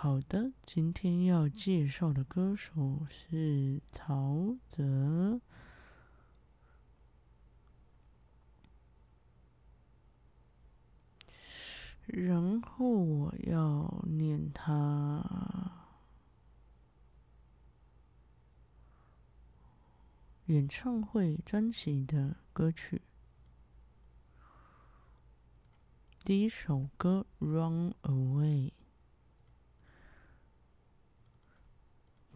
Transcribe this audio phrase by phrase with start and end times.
[0.00, 5.40] 好的，今天要介绍的歌手是曹泽，
[12.06, 15.90] 然后我要念他
[20.46, 23.02] 演唱会专辑的歌曲，
[26.24, 28.70] 第一首歌《Run Away》。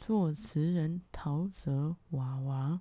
[0.04, 2.80] 作词人陶喆娃娃，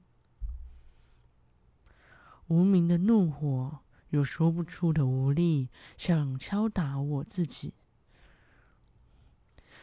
[2.48, 5.70] 无名的怒火，有说不出的无力，
[6.00, 7.76] 想敲打我自己。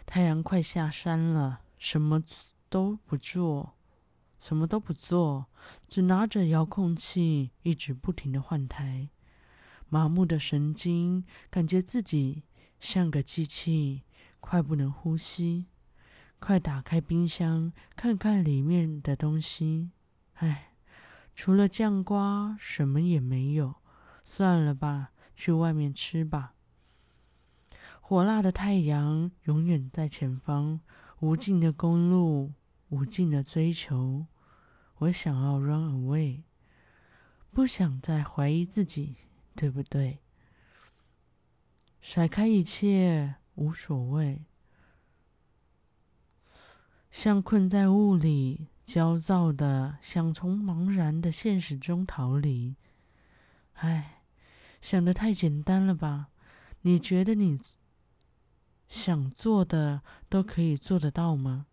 [0.04, 2.24] 太阳快下山了，什么
[2.68, 3.76] 都不做，
[4.40, 5.46] 什么都不做，
[5.86, 9.10] 只拿着遥控器，一直不停的换台。
[9.88, 12.42] 麻木的神经，感觉自己
[12.80, 14.02] 像个机器，
[14.40, 15.66] 快不能呼吸。
[16.38, 19.90] 快打开冰箱，看看里面的东西。
[20.34, 20.72] 唉，
[21.34, 23.74] 除了酱瓜，什么也没有。
[24.24, 26.54] 算了吧，去外面吃吧。
[28.00, 30.80] 火辣的太阳永远在前方，
[31.20, 32.52] 无尽的公路，
[32.90, 34.26] 无尽的追求。
[34.98, 36.42] 我想要 run away，
[37.52, 39.16] 不想再怀疑自己，
[39.54, 40.20] 对不对？
[42.00, 44.44] 甩开一切，无所谓。
[47.10, 52.76] 像困在雾里，焦躁的想从茫然的现实中逃离。
[53.74, 54.22] 唉，
[54.80, 56.28] 想的太简单了吧？
[56.82, 57.58] 你觉得你
[58.88, 61.66] 想做的都可以做得到吗？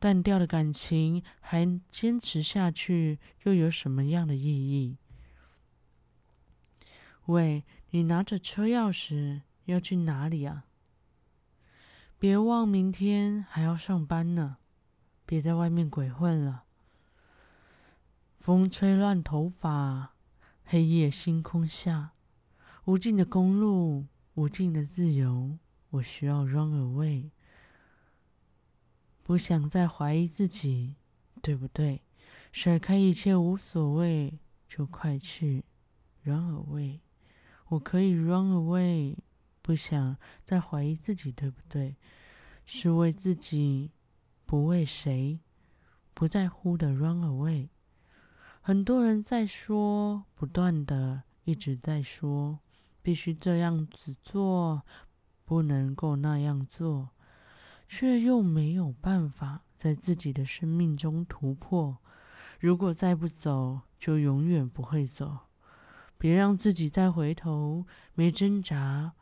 [0.00, 4.96] 淡掉的感情还坚持下去，又有什么样的意义？
[7.26, 10.64] 喂，你拿着车钥匙要去哪里啊？
[12.20, 14.56] 别忘，明天还要上班呢，
[15.24, 16.64] 别在外面鬼混了。
[18.40, 20.14] 风吹乱头发，
[20.64, 22.10] 黑夜星空下，
[22.86, 25.58] 无尽的公路，无尽的自由，
[25.90, 27.30] 我需要 run away。
[29.22, 30.96] 不想再怀疑自己，
[31.40, 32.02] 对不对？
[32.50, 35.64] 甩开一切无所谓，就快去
[36.24, 36.98] run away。
[37.68, 39.14] 我可以 run away。
[39.68, 41.94] 不想再怀疑自己，对不对？
[42.64, 43.90] 是为自己，
[44.46, 45.40] 不为谁，
[46.14, 47.68] 不在乎的 run away。
[48.62, 52.60] 很多人在说，不断的一直在说，
[53.02, 54.86] 必须这样子做，
[55.44, 57.10] 不能够那样做，
[57.86, 61.98] 却又没有办法在自己的生命中突破。
[62.58, 65.40] 如果再不走，就永远不会走。
[66.16, 67.84] 别让自己再回头，
[68.14, 69.12] 没挣扎。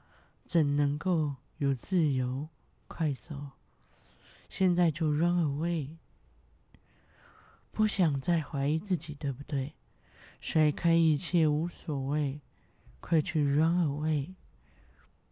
[0.46, 2.48] 怎能够有自由？
[2.86, 3.50] 快走！
[4.48, 5.96] 现在就 run away！
[7.72, 9.74] 不想再怀疑自己，对不对？
[10.40, 12.40] 甩开一切无所谓，
[13.00, 14.34] 快去 run away！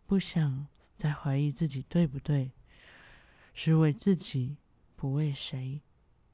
[0.05, 0.67] 不想
[0.97, 2.51] 再怀疑自己，对不对？
[3.55, 4.57] 是为自己，
[4.97, 5.81] 不为谁，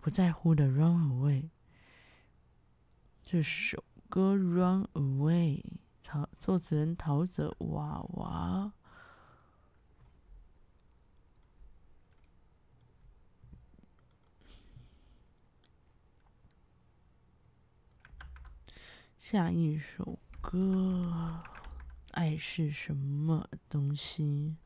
[0.00, 1.50] 不在乎的 run away。
[3.22, 5.62] 这首歌 run away。
[6.02, 8.72] 陶作词人陶喆娃娃，
[19.16, 21.42] 下一首歌，
[22.10, 24.56] 爱是什么东西？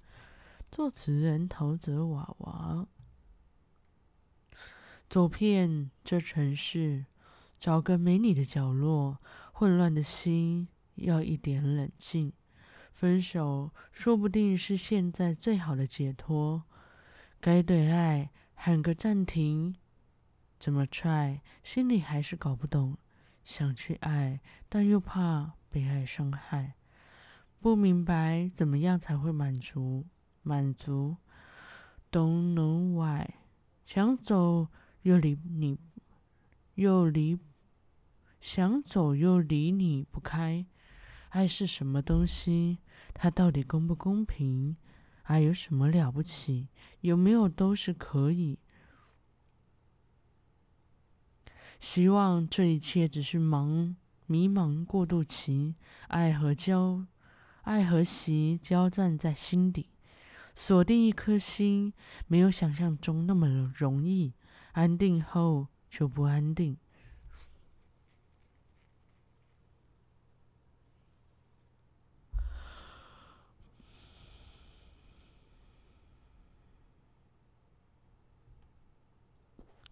[0.71, 2.87] 作词人陶喆娃娃，
[5.11, 7.05] 走遍这城市，
[7.61, 9.19] 找个没你的角落，
[9.53, 10.69] 混乱的心。
[10.97, 12.33] 要一点冷静，
[12.93, 16.65] 分手说不定是现在最好的解脱。
[17.41, 19.75] 该对爱喊个暂停，
[20.59, 22.97] 怎么 try，心里还是搞不懂。
[23.43, 26.75] 想去爱，但又怕被爱伤害，
[27.61, 30.07] 不明白怎么样才会满足。
[30.43, 31.17] 满足
[32.11, 33.35] ，Don't know why，
[33.85, 34.69] 想走
[35.03, 35.79] 又离你，
[36.75, 37.39] 又离，
[38.41, 40.65] 想走又离你不开。
[41.35, 42.79] 爱是什么东西？
[43.13, 44.77] 它到底公不公平？
[45.25, 46.69] 爱有什么了不起？
[47.01, 48.61] 有没有都是可以。
[51.81, 53.97] 希望这一切只是茫
[54.27, 55.75] 迷茫过渡期，
[56.07, 57.05] 爱和交，
[57.63, 59.89] 爱和喜交战在心底，
[60.55, 61.93] 锁定一颗心，
[62.29, 64.35] 没有想象中那么容易。
[64.75, 66.77] 安定后就不安定。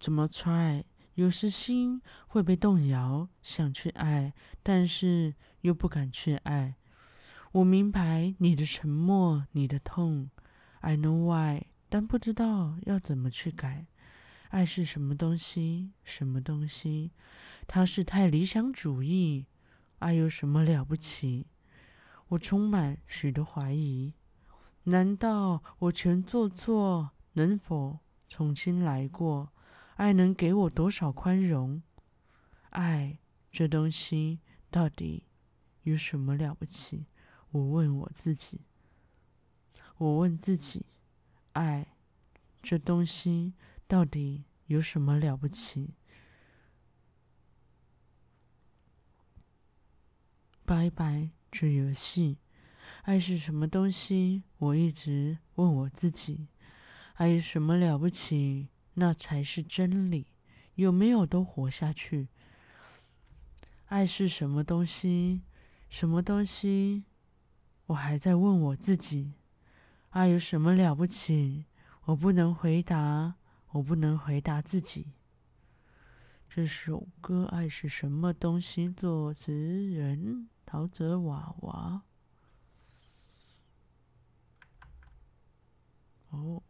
[0.02, 0.82] 怎么 try？
[1.14, 6.75] 有时心会被动摇，想去爱，但是又不敢去爱。
[7.52, 10.28] 我明白你的沉默，你的痛
[10.81, 13.87] ，I know why，但不知道要怎么去改。
[14.49, 15.93] 爱是什么东西？
[16.02, 17.12] 什么东西？
[17.69, 19.46] 它是太理想主义。
[20.00, 21.46] 爱有什么了不起？
[22.31, 24.14] 我充满许多怀疑。
[24.82, 27.12] 难道我全做错？
[27.34, 29.52] 能否重新来过？
[30.02, 31.81] 爱能给我多少宽容？
[32.70, 33.20] 爱
[33.52, 35.28] 这东西到底
[35.84, 37.06] 有什么了不起？
[37.52, 38.62] 我问我自己。
[39.99, 40.87] 我问自己，
[41.52, 41.94] 爱
[42.60, 43.54] 这东西
[43.87, 45.94] 到底有什么了不起？
[50.64, 52.38] 拜拜，这游戏。
[53.02, 54.43] 爱是什么东西？
[54.58, 56.49] 我一直问我自己。
[57.14, 58.66] 爱有什么了不起？
[58.94, 60.27] 那才是真理。
[60.77, 62.29] 有没有都活下去。
[63.87, 65.43] 爱是什么东西？
[65.91, 67.05] 什么东西？
[67.87, 69.35] 我还在问我自己。
[70.11, 71.67] 爱有什么了不起？
[72.06, 73.35] 我不能回答，
[73.73, 75.12] 我不能回答自己。
[76.49, 82.03] 这首歌《爱是什么东西》作词人陶喆娃娃。
[86.31, 86.62] 哦。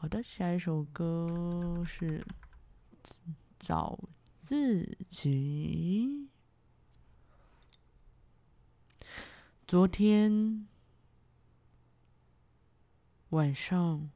[0.00, 2.24] 好的，下一首歌是
[3.58, 3.98] 找
[4.38, 6.28] 自己。
[9.66, 10.68] 昨天
[13.30, 14.08] 晚上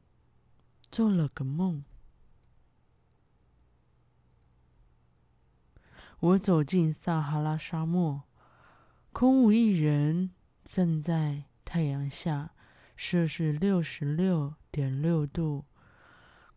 [0.89, 1.83] 做了个梦，
[6.21, 8.23] 我走进撒哈拉沙漠，
[9.13, 10.31] 空无一人，
[10.65, 12.55] 站在太阳下，
[12.95, 15.65] 摄氏六十六点六度。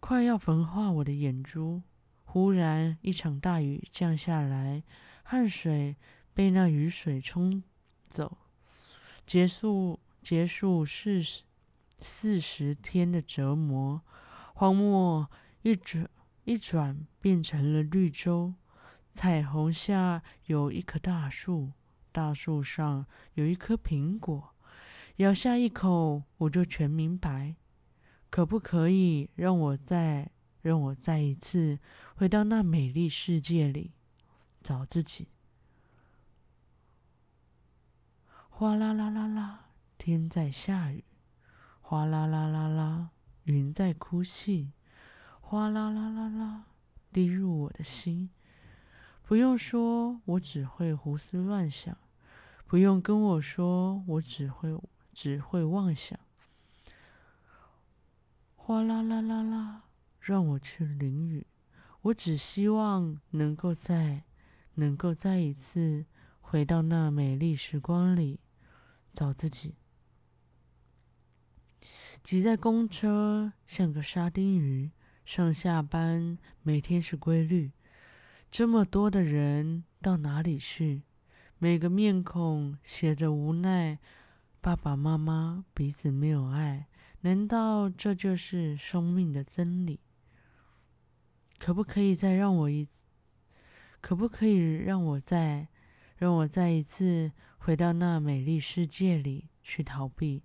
[0.08, 1.82] 快要焚化我的眼珠！
[2.26, 4.84] 忽然，一场大雨降下来，
[5.24, 5.96] 汗水
[6.32, 7.64] 被那雨水冲
[8.08, 8.38] 走，
[9.26, 11.42] 结束结束四十
[11.96, 14.00] 四十天的折磨。
[14.54, 15.28] 荒漠
[15.64, 16.08] 一转
[16.44, 18.54] 一转变成了绿洲，
[19.12, 21.72] 彩虹下有一棵大树，
[22.12, 24.54] 大树上有一颗苹果。
[25.16, 27.56] 咬下一口，我就全明白。
[28.30, 30.30] 可不可以让我再
[30.62, 31.80] 让我再一次
[32.16, 33.92] 回到那美丽世界里
[34.62, 35.28] 找自己？
[38.50, 39.66] 哗啦啦啦啦，
[39.98, 41.04] 天在下雨；
[41.82, 43.10] 哗啦啦啦啦，
[43.44, 44.72] 云在哭泣；
[45.42, 46.64] 哗啦啦啦啦，
[47.12, 48.30] 滴入我的心。
[49.24, 51.96] 不用说，我只会胡思乱想；
[52.66, 54.80] 不用跟我说，我只会
[55.14, 56.18] 只会妄想。
[58.68, 59.84] 哗啦啦啦啦，
[60.20, 61.46] 让我去淋雨。
[62.02, 64.24] 我只希望能够再，
[64.74, 66.08] 能够再一次
[66.42, 68.40] 回到那美丽时光里，
[69.14, 69.76] 找自己。
[72.24, 74.90] 挤在公车，像个沙丁鱼，
[75.24, 77.72] 上下班每天是规律。
[78.50, 81.04] 这么多的人到哪里去？
[81.60, 84.00] 每个面孔写着无奈。
[84.60, 86.88] 爸爸妈妈彼此没有爱。
[87.26, 90.00] 难道这就是生命的真理？
[91.58, 92.88] 可不可以再让我一，
[94.00, 95.68] 可不可以让我再，
[96.18, 100.44] 让我再一次回到那美丽世界里去逃避？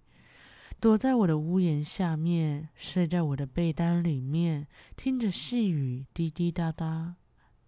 [0.80, 7.16] 躲在我的屋檐下面，睡在我的被单里面，听着细雨滴滴答答，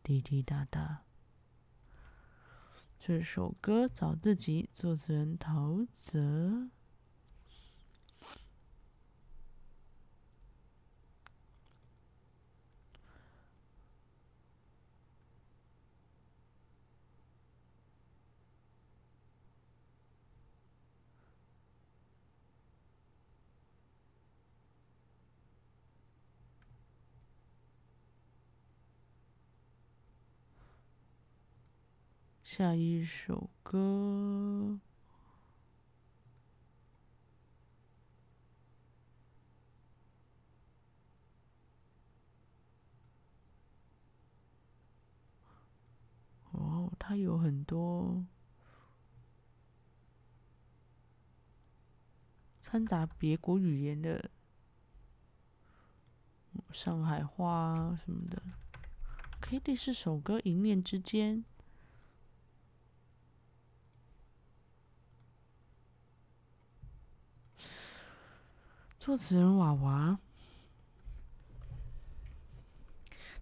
[0.03, 1.03] 滴滴答答。
[2.99, 6.71] 这首歌找自己，作词人陶喆。
[32.55, 34.79] 下一首歌。
[46.51, 48.27] 哦，它有很多
[52.61, 54.31] 掺杂别国语言的
[56.71, 58.43] 上海话什么的。
[59.41, 61.39] 可以第四首歌《一念之间》。
[69.05, 70.21] 作词人娃娃，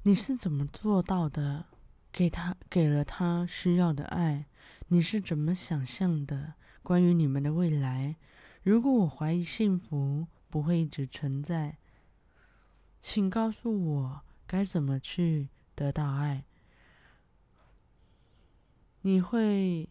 [0.05, 1.67] 你是怎么做到的？
[2.11, 4.47] 给他给了他需要的爱，
[4.89, 6.55] 你是怎么想象的？
[6.83, 8.17] 关于你们的未来，
[8.63, 11.77] 如果我怀疑幸福不会一直存在，
[13.03, 16.47] 请告诉我该怎么去得到爱。
[19.03, 19.91] 你会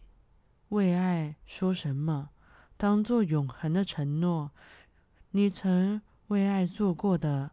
[0.70, 2.30] 为爱说什么？
[2.76, 4.50] 当做永恒的承诺。
[5.32, 7.52] 你曾为爱做过的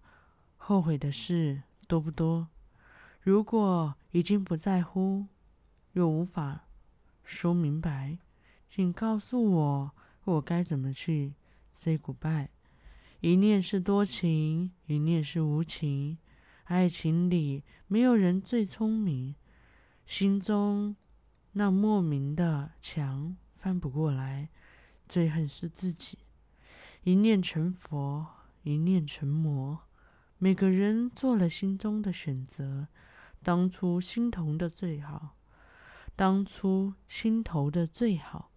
[0.57, 2.47] 后悔的事多不多？
[3.21, 5.27] 如果已经不在乎，
[5.93, 6.65] 又无法
[7.23, 8.17] 说明白，
[8.67, 9.91] 请告诉我，
[10.23, 11.35] 我该怎么去
[11.71, 12.47] say goodbye？
[13.19, 16.17] 一念是多情，一念是无情。
[16.63, 19.35] 爱情里没有人最聪明，
[20.07, 20.95] 心中
[21.51, 24.49] 那莫名的墙翻不过来，
[25.07, 26.17] 最恨是自己。
[27.07, 28.27] 一念成佛，
[28.63, 29.79] 一念成魔。
[30.37, 32.89] 每个人做了心中的选择。
[33.41, 35.37] 当初心头的最好，
[36.17, 38.51] 当初心头的最好，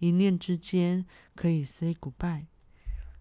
[0.00, 1.06] 一念之间
[1.36, 2.46] 可以 say goodbye。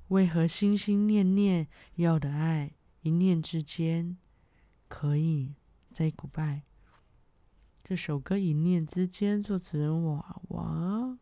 [0.08, 2.72] 为何心心念念要的爱，
[3.04, 4.18] 一念之间
[4.88, 5.54] 可以
[5.94, 6.64] say goodbye？
[7.84, 11.20] 这首歌《一念之间》，作词人娃娃。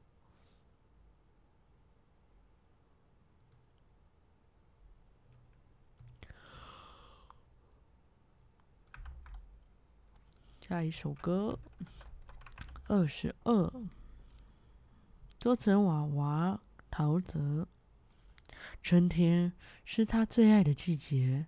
[10.69, 11.57] 下一首歌，
[12.85, 13.73] 二十二，
[15.39, 16.61] 作词娃娃
[16.91, 17.65] 陶喆。
[18.79, 19.51] 春天
[19.83, 21.47] 是他最爱的季节，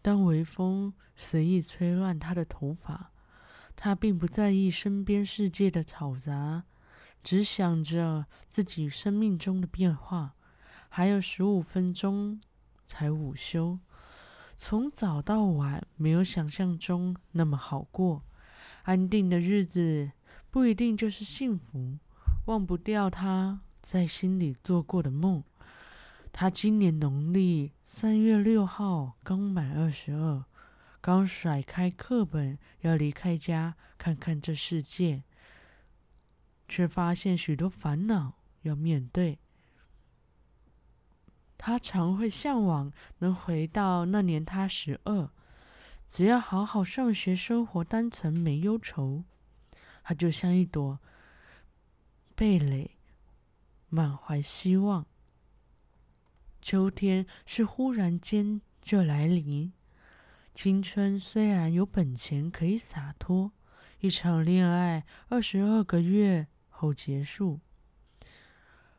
[0.00, 3.12] 当微风随意吹乱他的头发，
[3.76, 6.64] 他并不在意身边世界的嘈杂，
[7.22, 10.32] 只想着自己生命中的变化。
[10.88, 12.40] 还有十五分钟
[12.86, 13.78] 才午休，
[14.56, 18.24] 从早到晚没有想象中那么好过。
[18.82, 20.10] 安定的日子
[20.50, 21.98] 不一定就是幸福，
[22.46, 25.42] 忘不掉他在心里做过的梦。
[26.32, 30.44] 他今年农历三月六号刚满二十二，
[31.00, 35.22] 刚甩开课本要离开家看看这世界，
[36.68, 39.38] 却发现许多烦恼要面对。
[41.58, 45.30] 他常会向往能回到那年他十二。
[46.12, 49.24] 只要好好上学，生活单纯没忧愁，
[50.02, 51.00] 他就像一朵
[52.36, 52.98] 蓓蕾，
[53.88, 55.06] 满怀希望。
[56.60, 59.72] 秋天是忽然间就来临，
[60.52, 63.52] 青春虽然有本钱可以洒脱，
[64.00, 67.60] 一场恋爱二十二个月后结束，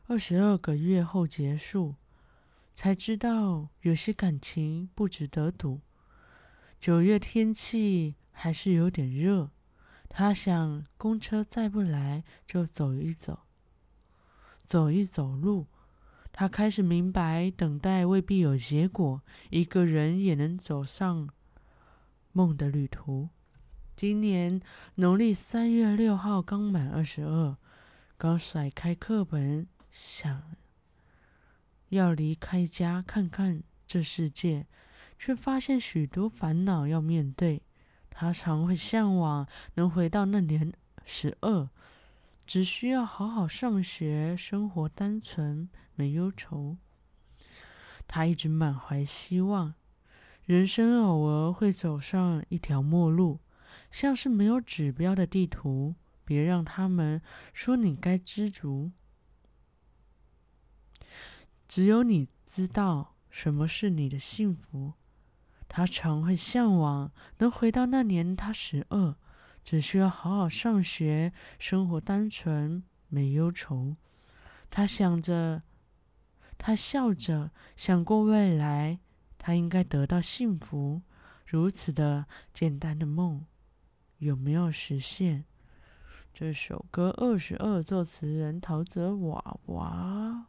[0.07, 1.93] 二十二个月后结束，
[2.73, 5.79] 才知道有些感情不值得赌。
[6.83, 9.51] 九月天气还是有点热，
[10.09, 13.43] 他想公车再不来就走一走，
[14.65, 15.67] 走一走路。
[16.33, 21.29] 他开始明白，等待未必有结果，一个人也能走上
[22.33, 23.29] 梦的旅途。
[23.95, 24.61] 今年
[24.95, 27.55] 农历三月六号刚满二十二，
[28.17, 30.51] 刚甩开课本，想
[31.87, 34.67] 要离开家看看这世界。
[35.25, 37.61] 却发现许多烦恼要面对，
[38.09, 40.73] 他常会向往能回到那年
[41.05, 41.69] 十二，
[42.45, 46.75] 只需要好好上学，生活单纯没忧愁。
[48.05, 49.75] 他一直满怀希望，
[50.43, 53.39] 人生偶尔会走上一条陌路，
[53.89, 57.21] 像是没有指标的地图，别让他们
[57.53, 58.91] 说你该知足，
[61.65, 64.95] 只有你知道什么是你的幸福。
[65.75, 69.15] 他常会向往能回到那年他十二，
[69.63, 73.95] 只需要好好上学，生活单纯没忧愁。
[74.69, 75.63] 他想着，
[76.59, 78.99] 他笑着想过未来，
[79.39, 81.01] 他应该得到幸福。
[81.47, 83.43] 如此的简单的梦，
[84.19, 85.45] 有没有实现？
[86.31, 90.45] 这首歌二十二，作词人陶喆娃娃。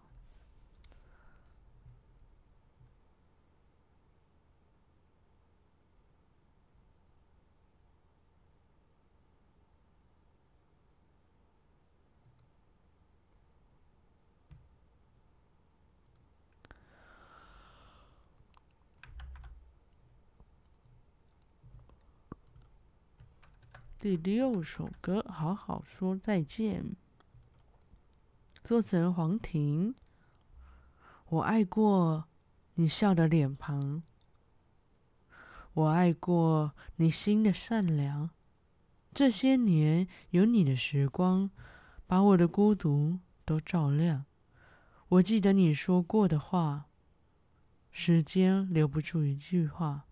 [24.05, 26.85] 第六首歌《好好说再见》，
[28.63, 29.95] 作词人黄婷。
[31.31, 32.27] 我爱过
[32.75, 34.03] 你笑的脸庞，
[35.73, 38.29] 我爱过你心的善良。
[39.15, 41.51] 这些年有你的时光，
[42.07, 44.27] 把我的孤独都照亮。
[45.09, 46.91] 我记得你说过的话，
[47.91, 50.05] 时间留不住一句话。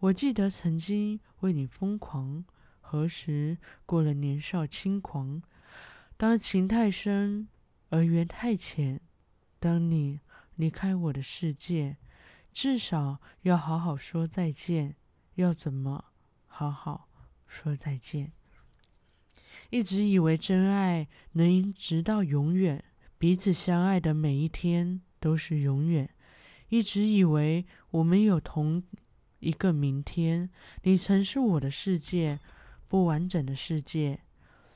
[0.00, 2.44] 我记得曾经为你疯狂。
[2.90, 5.42] 何时过了年少轻狂？
[6.16, 7.46] 当情太深
[7.90, 8.98] 而缘太浅，
[9.60, 10.20] 当你
[10.56, 11.98] 离开我的世界，
[12.50, 14.96] 至少要好好说再见。
[15.34, 16.06] 要怎么
[16.46, 17.10] 好好
[17.46, 18.32] 说再见？
[19.68, 22.82] 一直以为真爱能直到永远，
[23.18, 26.08] 彼此相爱的每一天都是永远。
[26.70, 28.82] 一直以为我们有同
[29.40, 30.48] 一个明天，
[30.84, 32.38] 你曾是我的世界。
[32.88, 34.20] 不完整的世界。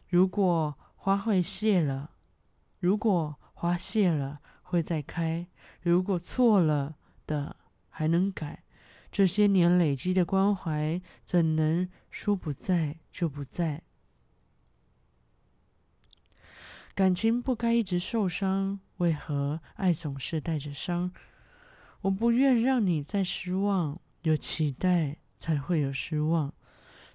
[0.09, 2.11] 如果花会谢了，
[2.79, 5.47] 如果花谢了会再开，
[5.81, 7.57] 如果错了的
[7.89, 8.63] 还能改，
[9.11, 13.83] 这些年累积的关怀，怎能说不在就不在？
[16.95, 21.11] 感情不该一直受伤，为何爱总是带着伤？
[22.03, 26.53] 我不愿让你再失望，有期待才会有失望。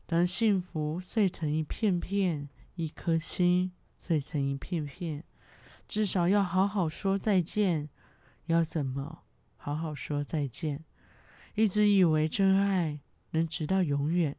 [0.07, 5.25] 当幸福碎成一片片，一颗心碎成一片片，
[5.85, 7.89] 至少要好好说再见。
[8.45, 9.23] 要怎么
[9.57, 10.85] 好好说再见？
[11.55, 14.37] 一直以为真爱能直到永远，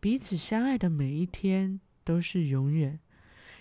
[0.00, 2.98] 彼此相爱的每一天都是永远。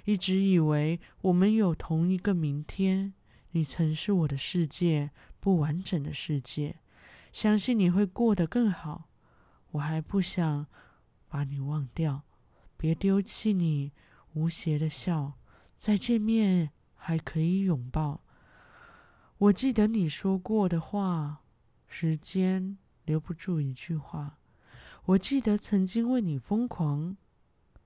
[0.05, 3.13] 一直以为我们有同一个明天，
[3.51, 6.77] 你曾是我的世界，不完整的世界。
[7.31, 9.07] 相信你会过得更好，
[9.73, 10.65] 我还不想。
[11.29, 12.23] 把你忘掉，
[12.75, 13.93] 别丢弃你
[14.33, 15.37] 无邪的笑，
[15.75, 18.21] 再见面还可以拥抱。
[19.37, 21.43] 我记得你说过的话，
[21.87, 24.39] 时间留不住一句话。
[25.05, 27.15] 我记得曾经为你疯狂，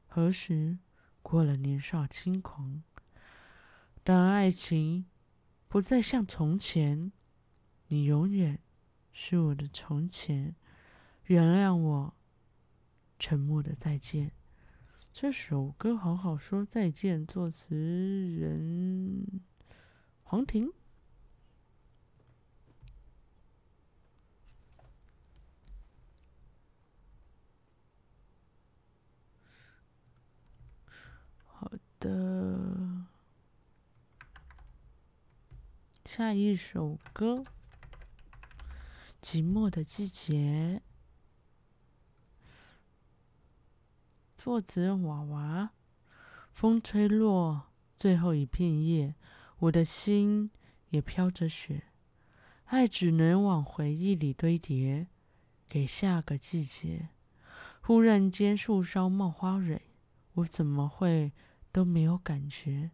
[0.07, 0.79] 何时
[1.21, 2.81] 过了年少轻狂？
[4.03, 5.05] 当爱情
[5.67, 7.11] 不再像从前，
[7.87, 8.59] 你永远
[9.11, 10.55] 是我的从前。
[11.25, 12.13] 原谅我。
[13.17, 14.31] 沉默的再见，
[15.13, 17.25] 这首歌好好说再见。
[17.25, 19.41] 作词人
[20.23, 20.71] 黄婷。
[31.45, 33.05] 好的，
[36.03, 37.35] 下一首歌
[39.21, 40.81] 《寂寞的季节》。
[44.43, 45.71] 作词人娃娃，
[46.51, 49.15] 风吹落最后一片叶，
[49.59, 50.51] 我的心
[50.89, 51.83] 也飘着雪。
[52.65, 55.07] 爱只能往回忆里堆叠，
[55.69, 57.07] 给下个季节。
[57.79, 59.81] 忽然间树梢冒花蕊，
[60.33, 61.31] 我怎么会
[61.71, 62.91] 都没有感觉？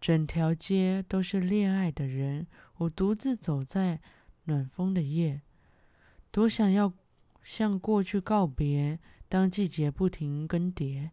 [0.00, 2.48] 整条街都是恋爱的人，
[2.78, 4.00] 我独自走在
[4.46, 5.42] 暖风的夜，
[6.32, 6.92] 多想要
[7.44, 8.98] 向过去告别。
[9.30, 11.10] 当季节不停更迭，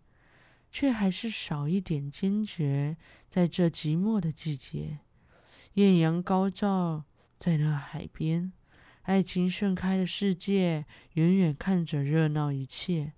[0.72, 2.98] 却还是少一点坚决。
[3.30, 5.02] 在这寂寞的季节，
[5.74, 7.06] 艳阳高照
[7.38, 8.52] 在那海边，
[9.04, 13.14] 爱情盛开的世界，远远看着热闹一切。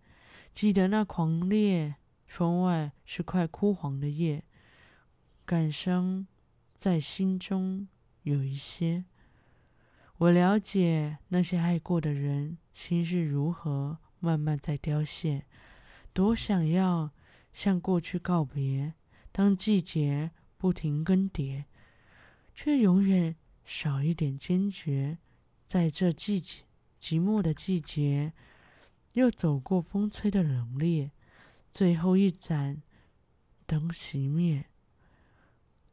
[0.53, 1.95] 记得那狂烈，
[2.27, 4.43] 窗外是块枯黄的叶，
[5.45, 6.27] 感伤
[6.77, 7.87] 在心中
[8.23, 9.05] 有一些。
[10.17, 13.99] 我了解那些爱过的人心是如何。
[14.19, 15.45] 慢慢在凋谢，
[16.13, 17.11] 多想要
[17.53, 18.93] 向过去告别。
[19.31, 21.65] 当季节不停更迭，
[22.53, 25.17] 却永远少一点坚决。
[25.65, 26.63] 在这季节
[27.01, 28.33] 寂寞的季节，
[29.13, 31.11] 又走过风吹的冷冽，
[31.71, 32.81] 最后一盏
[33.65, 34.65] 灯熄灭。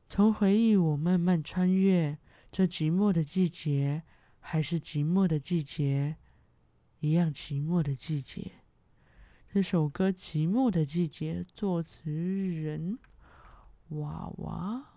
[0.09, 2.19] 从回忆我慢慢穿越，
[2.51, 4.03] 这寂寞的季节，
[4.41, 6.17] 还是寂寞的季节。
[7.01, 8.53] 一样寂寞的季节，
[9.53, 12.99] 这首歌《寂寞的季节》，作词人
[13.89, 14.93] 娃娃。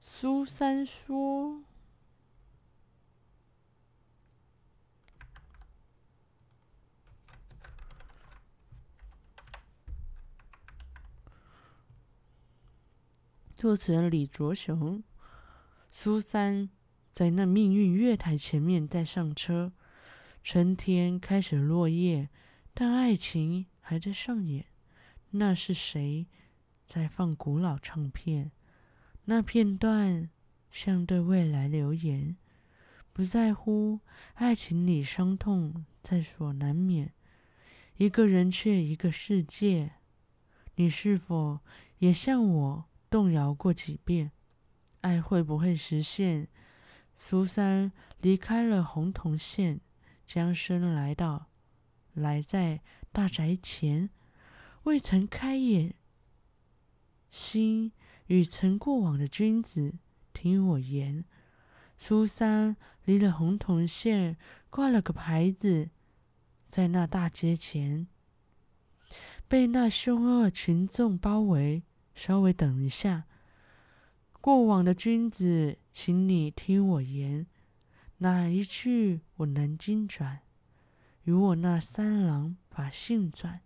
[0.00, 1.69] 苏珊说。
[13.60, 15.04] 作词人李卓雄。
[15.92, 16.70] 苏三
[17.12, 19.74] 在那命运月台前面待上车。
[20.42, 22.30] 春天开始落叶，
[22.72, 24.64] 但爱情还在上演。
[25.32, 26.26] 那是谁
[26.86, 28.50] 在放古老唱片？
[29.26, 30.30] 那片段
[30.70, 32.38] 像对未来留言。
[33.12, 34.00] 不在乎
[34.36, 37.12] 爱情里伤痛在所难免，
[37.98, 39.90] 一个人却一个世界。
[40.76, 41.60] 你是否
[41.98, 44.30] 也像我动摇过几遍？
[45.00, 46.46] 爱会不会实现？
[47.16, 49.80] 苏三离开了红铜线，
[50.24, 51.48] 将身来到
[52.14, 54.10] 来在大宅前，
[54.84, 55.94] 未曾开眼。
[57.30, 57.92] 心
[58.26, 59.94] 与曾过往的君子，
[60.32, 61.24] 听我言。
[61.98, 64.36] 苏三离了红铜线，
[64.70, 65.90] 挂了个牌子，
[66.68, 68.06] 在那大街前，
[69.46, 71.82] 被那凶恶群众包围。
[72.22, 73.24] 稍微等一下，
[74.42, 77.46] 过往的君子，请你听我言。
[78.18, 80.40] 哪一句我能经转？
[81.22, 83.62] 与我那三郎把性转，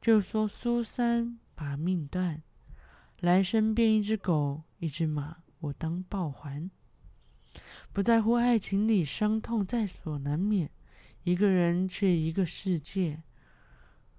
[0.00, 2.44] 就说苏三把命断。
[3.18, 6.70] 来生变一只狗，一只马，我当报还。
[7.92, 10.70] 不在乎爱情里伤痛在所难免，
[11.24, 13.24] 一个人却一个世界。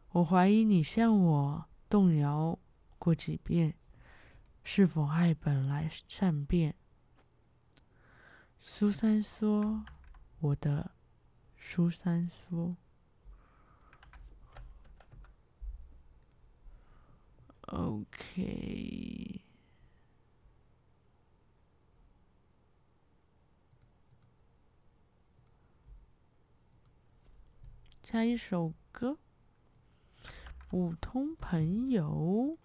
[0.09, 2.59] 我怀疑你像我动摇
[3.03, 3.75] 过几遍，
[4.63, 6.73] 是否爱本来善变？
[8.61, 9.83] 苏三说
[10.39, 10.91] ：“我的
[11.57, 12.77] 苏三说
[17.63, 19.41] ，OK。”
[28.01, 29.11] 下一首歌，
[30.69, 32.55] 《普通朋友》，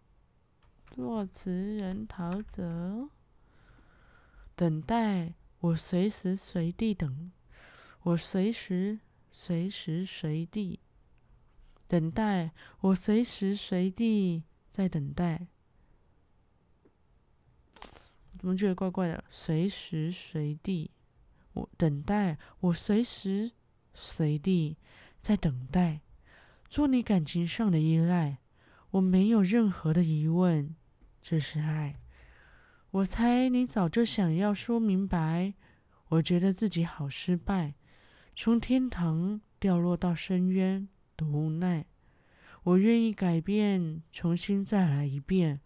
[0.99, 3.09] 作词人陶喆。
[4.57, 7.31] 等待，我随时随地等，
[8.03, 8.99] 我随时
[9.31, 10.81] 随时随地
[11.87, 15.47] 等待，我随时随地在等待。
[18.37, 19.23] 怎么觉得怪怪的？
[19.31, 20.91] 随时随地，
[21.53, 23.53] 我等待，我随时
[23.95, 24.77] 随地。
[25.21, 26.01] 在等待，
[26.69, 28.39] 做你感情上的依赖，
[28.91, 30.75] 我没有任何的疑问，
[31.31, 32.01] 这是爱。
[32.91, 35.53] 我猜你早就想要说明白，
[36.09, 37.75] 我觉得自己好失败，
[38.35, 41.85] 从天堂掉落到深渊，多无奈。
[42.63, 45.61] 我愿意改变，重新再来一遍。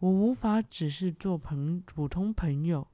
[0.00, 2.88] 我无法只是做朋普通朋友，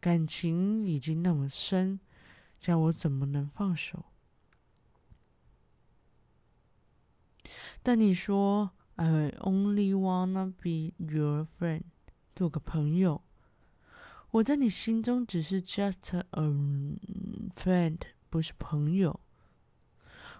[0.00, 2.00] 感情已经那么深，
[2.58, 4.06] 叫我怎么能放手？
[7.82, 11.84] 但你说，I only wanna be your friend，
[12.34, 13.22] 做个朋友。
[14.32, 16.42] 我在你心中只是 just a
[17.54, 19.20] friend，不是朋友。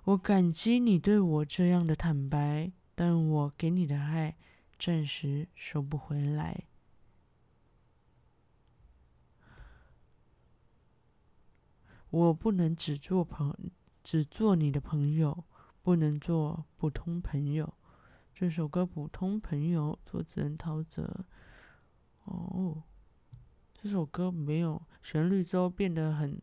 [0.04, 4.36] 我感激你对我这样的坦白，但我给你的爱
[4.76, 6.64] 暂时收不回来。
[12.10, 13.70] 我不能只做朋，
[14.02, 15.44] 只做你的朋友。
[15.80, 17.77] 不能做普通朋友。
[18.40, 21.02] 这首歌《普通朋友》作词人陶喆。
[22.22, 22.80] 哦，
[23.74, 26.40] 这首歌没有旋律之后变得很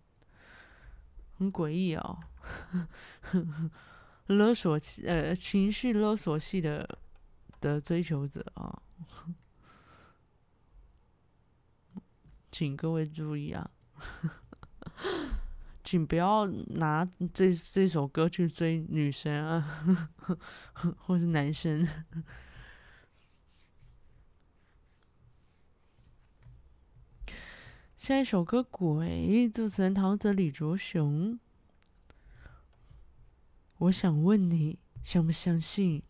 [1.38, 2.20] 很诡异哦，
[4.28, 7.00] 勒索呃情绪勒索系的
[7.62, 8.82] 的追求者啊，
[12.52, 13.72] 请各位注意啊。
[15.86, 19.88] 请不要拿这这首歌去追女生啊，
[20.98, 21.88] 或是男生。
[27.96, 31.40] 下一首歌《鬼》，作词人陶喆、李卓雄。
[33.78, 36.02] 我想问你，相不相信，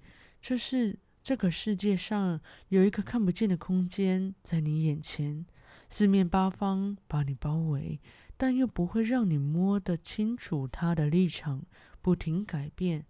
[0.42, 5.46] 这是这个世界上有一个看不见的空间在你眼前，
[5.90, 8.00] 四面八方把你包围。
[8.38, 11.64] 但又不会让你摸得清楚他的立场，
[12.02, 13.06] 不停改变，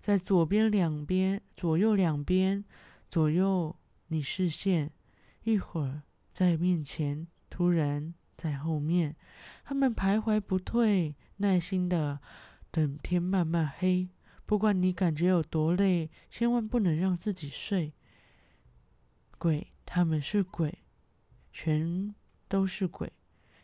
[0.00, 2.64] 在左边两边、左右两边、
[3.10, 3.76] 左右
[4.08, 4.92] 你视线，
[5.42, 9.16] 一会儿在面前，突然在后面，
[9.64, 12.20] 他们徘徊不退，耐心的
[12.70, 14.08] 等天慢慢黑。
[14.46, 17.92] 不管你感觉有多累，千万不能让自己睡。
[19.38, 20.78] 鬼，他们是鬼，
[21.52, 22.14] 全
[22.48, 23.12] 都是鬼。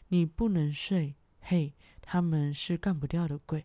[0.09, 3.65] 你不能睡，嘿，他们是干不掉的鬼。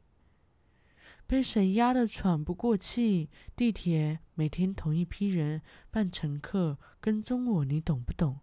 [1.27, 3.30] 被谁压得喘不过气？
[3.56, 8.39] 地铁每天同一批人扮乘客跟踪我，你懂不懂？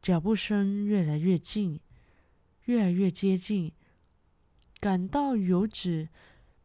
[0.00, 1.80] 脚步声越来越近，
[2.64, 3.72] 越来越接近，
[4.80, 6.08] 感到有指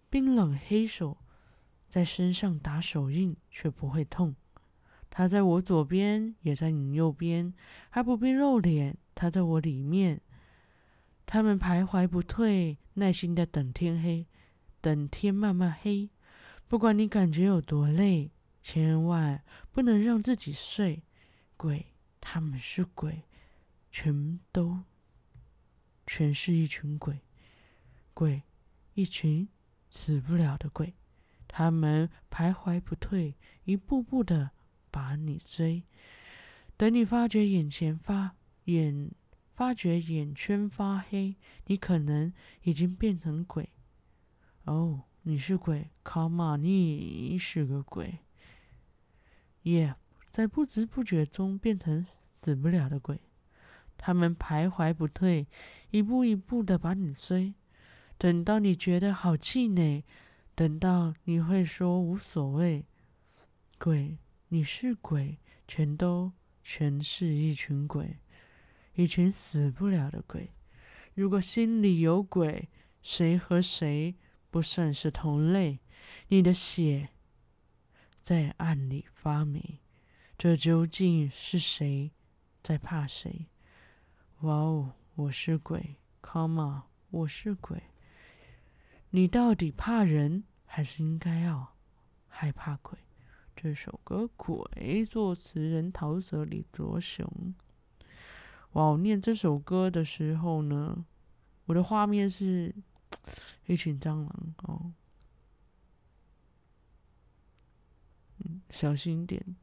[0.09, 1.17] 冰冷黑手
[1.89, 4.35] 在身上打手印，却不会痛。
[5.09, 7.53] 他在我左边，也在你右边，
[7.89, 8.97] 还不必露脸。
[9.13, 10.21] 他在我里面。
[11.25, 14.27] 他们徘徊不退，耐心的等天黑，
[14.79, 16.09] 等天慢慢黑。
[16.67, 18.31] 不管你感觉有多累，
[18.63, 21.03] 千万不能让自己睡。
[21.57, 23.23] 鬼，他们是鬼，
[23.91, 24.83] 全都，
[26.05, 27.21] 全是一群鬼，
[28.13, 28.43] 鬼，
[28.93, 29.47] 一群
[29.89, 30.93] 死不了的鬼。
[31.47, 34.51] 他们徘徊不退，一步步的
[34.91, 35.83] 把你追。
[36.77, 38.35] 等你发觉眼前发
[38.65, 39.11] 眼。
[39.55, 41.35] 发觉眼圈发黑，
[41.67, 43.69] 你可能已经变成鬼。
[44.65, 48.19] 哦，你是鬼，Come on，你是个鬼。
[49.63, 49.95] 耶，
[50.29, 53.21] 在不知不觉中变成死不了的鬼。
[53.97, 55.47] 他们徘徊不退，
[55.91, 57.53] 一步一步的把你追。
[58.17, 60.03] 等到你觉得好气馁，
[60.53, 62.85] 等到你会说无所谓。
[63.79, 64.17] 鬼，
[64.49, 68.17] 你是鬼，全都全是一群鬼。
[68.95, 70.51] 一群死不了的鬼。
[71.13, 72.69] 如果心里有鬼，
[73.01, 74.15] 谁和谁
[74.49, 75.79] 不算是同类？
[76.27, 77.09] 你的血
[78.21, 79.79] 在暗里发霉，
[80.37, 82.11] 这究竟是谁
[82.63, 83.47] 在怕谁？
[84.41, 87.83] 哇哦，我是鬼，Come on，我是鬼。
[89.11, 91.75] 你到底怕人，还是应该要
[92.27, 92.99] 害怕鬼？
[93.55, 94.55] 这首歌《鬼》，
[95.05, 97.55] 作词人陶泽李卓雄。
[98.75, 101.05] 我念这首歌的时候呢，
[101.63, 102.75] 我的画面是
[103.67, 104.91] 一群蟑螂哦。
[108.39, 109.55] 嗯，小心点，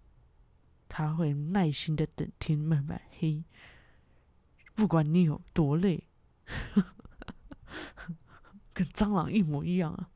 [0.89, 3.45] 他会耐心的等天慢慢黑，
[4.75, 6.05] 不管你有多累，
[8.73, 10.09] 跟蟑螂一模一样啊。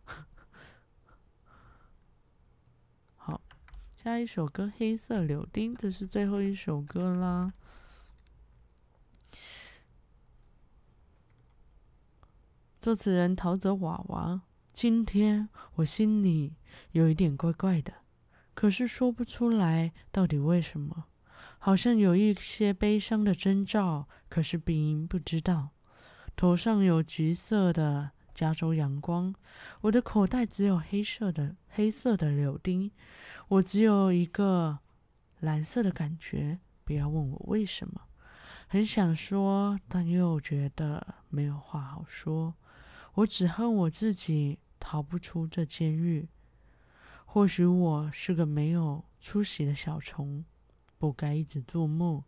[3.16, 3.42] 好，
[4.02, 7.52] 下一首歌《黑色柳丁》，这是最后一首歌啦。
[12.86, 16.54] 作词人陶喆娃娃，今天我心里
[16.92, 17.92] 有一点怪怪的，
[18.54, 21.06] 可是说不出来到底为什么，
[21.58, 25.70] 好像有一些悲伤的征兆，可是鼻音不知道。
[26.36, 29.34] 头上有橘色的加州阳光，
[29.80, 32.92] 我的口袋只有黑色的黑色的柳丁，
[33.48, 34.78] 我只有一个
[35.40, 38.02] 蓝色的感觉，不要问我为什么，
[38.68, 42.54] 很想说，但又觉得没有话好说。
[43.16, 46.28] 我只恨我自己逃不出这监狱。
[47.24, 50.44] 或许我是个没有出息的小虫，
[50.98, 52.22] 不该一直做梦。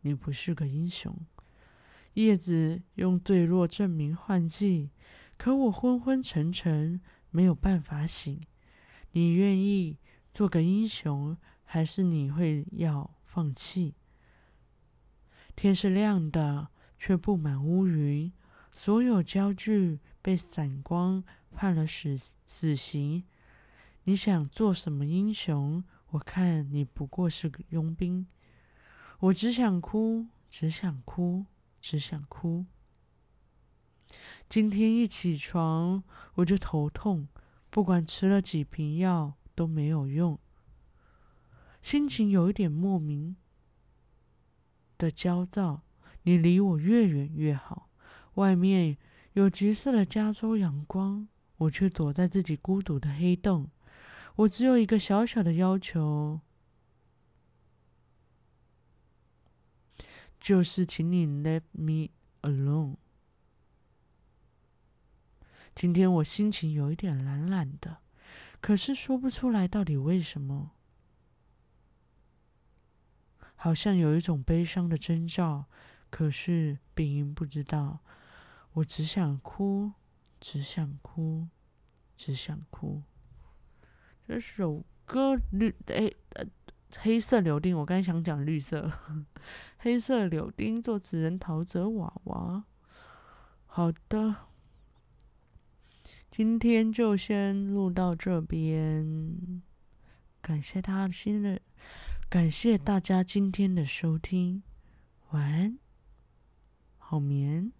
[0.00, 1.14] 你不是个英雄。
[2.14, 4.90] 叶子用坠落证明换季，
[5.36, 8.40] 可我昏昏沉沉，没有办法醒。
[9.10, 9.98] 你愿意
[10.32, 13.94] 做个英雄，还是你会要放弃？
[15.54, 16.68] 天是亮的，
[16.98, 18.32] 却布满乌云，
[18.72, 20.00] 所有焦距。
[20.22, 23.24] 被闪光判了死死刑，
[24.04, 25.82] 你想做什么英雄？
[26.10, 28.26] 我看你不过是个佣兵。
[29.18, 31.46] 我只想哭，只想哭，
[31.80, 32.66] 只想哭。
[34.48, 36.04] 今天一起床
[36.34, 37.26] 我就头痛，
[37.68, 40.38] 不管吃了几瓶药都没有用，
[41.80, 43.36] 心情有一点莫名
[44.96, 45.82] 的焦躁。
[46.22, 47.90] 你离我越远越好，
[48.34, 48.96] 外面。
[49.34, 53.70] 有橘色的加州阳光，我却躲在自己孤独的黑洞。
[54.36, 56.40] 我只有一个小小的要求，
[60.38, 62.10] 就是请你 let me
[62.42, 62.96] alone。
[65.74, 67.98] 今天我心情有一点懒懒的，
[68.60, 70.72] 可是说不出来到底为什么，
[73.54, 75.64] 好像有一种悲伤的征兆，
[76.10, 78.00] 可是病因不知道。
[78.74, 79.92] 我只想哭，
[80.40, 81.48] 只想哭，
[82.16, 83.02] 只想哭。
[84.26, 86.46] 这首歌绿哎呃，
[86.98, 88.90] 黑色柳丁，我刚才想讲绿色。
[89.76, 92.64] 黑色柳丁，作词人陶喆娃娃。
[93.66, 94.36] 好的，
[96.30, 99.62] 今天就先录到这边。
[100.40, 101.60] 感谢他的新的，
[102.30, 104.62] 感谢大家今天的收听。
[105.30, 105.78] 晚安，
[106.96, 107.72] 好眠。